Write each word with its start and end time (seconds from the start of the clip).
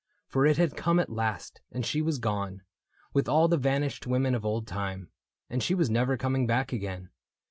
For 0.25 0.47
it 0.47 0.57
had 0.57 0.75
come 0.75 0.99
at 0.99 1.11
last, 1.11 1.61
and 1.71 1.85
she 1.85 2.01
was 2.01 2.17
gone 2.17 2.63
With 3.13 3.29
all 3.29 3.47
the 3.47 3.55
vanished 3.55 4.07
women 4.07 4.33
of 4.33 4.43
old 4.43 4.65
time,— 4.65 5.11
And 5.47 5.61
she 5.61 5.75
was 5.75 5.91
never 5.91 6.17
coming 6.17 6.47
back 6.47 6.73
again. 6.73 7.11